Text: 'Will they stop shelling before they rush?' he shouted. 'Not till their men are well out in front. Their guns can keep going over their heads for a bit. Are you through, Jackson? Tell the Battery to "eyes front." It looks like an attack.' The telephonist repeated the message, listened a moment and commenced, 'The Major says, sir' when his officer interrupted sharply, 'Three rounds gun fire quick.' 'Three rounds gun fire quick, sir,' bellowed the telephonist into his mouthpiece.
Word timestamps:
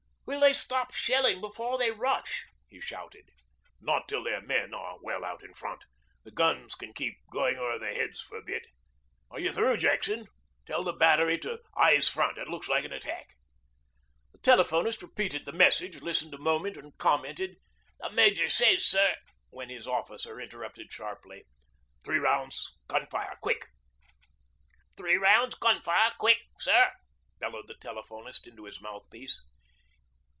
'Will 0.23 0.39
they 0.47 0.53
stop 0.53 0.93
shelling 0.93 1.41
before 1.41 1.77
they 1.77 1.91
rush?' 1.91 2.45
he 2.69 2.79
shouted. 2.79 3.27
'Not 3.81 4.07
till 4.07 4.23
their 4.23 4.39
men 4.41 4.73
are 4.73 4.97
well 5.01 5.25
out 5.25 5.43
in 5.43 5.53
front. 5.53 5.83
Their 6.23 6.31
guns 6.31 6.73
can 6.73 6.93
keep 6.93 7.17
going 7.29 7.57
over 7.57 7.77
their 7.77 7.93
heads 7.93 8.21
for 8.21 8.37
a 8.37 8.41
bit. 8.41 8.65
Are 9.29 9.41
you 9.41 9.51
through, 9.51 9.75
Jackson? 9.77 10.27
Tell 10.65 10.85
the 10.85 10.93
Battery 10.93 11.37
to 11.39 11.59
"eyes 11.75 12.07
front." 12.07 12.37
It 12.37 12.47
looks 12.47 12.69
like 12.69 12.85
an 12.85 12.93
attack.' 12.93 13.35
The 14.31 14.37
telephonist 14.39 15.01
repeated 15.01 15.43
the 15.45 15.51
message, 15.51 16.01
listened 16.01 16.33
a 16.33 16.37
moment 16.37 16.77
and 16.77 16.97
commenced, 16.97 17.57
'The 17.99 18.09
Major 18.13 18.47
says, 18.47 18.85
sir' 18.85 19.15
when 19.49 19.69
his 19.69 19.85
officer 19.85 20.39
interrupted 20.39 20.93
sharply, 20.93 21.43
'Three 22.05 22.19
rounds 22.19 22.77
gun 22.87 23.05
fire 23.07 23.35
quick.' 23.41 23.67
'Three 24.95 25.17
rounds 25.17 25.55
gun 25.55 25.81
fire 25.81 26.11
quick, 26.17 26.39
sir,' 26.57 26.93
bellowed 27.39 27.67
the 27.67 27.75
telephonist 27.75 28.47
into 28.47 28.63
his 28.63 28.79
mouthpiece. 28.81 29.41